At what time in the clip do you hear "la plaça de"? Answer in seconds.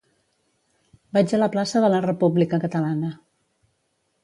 1.41-1.93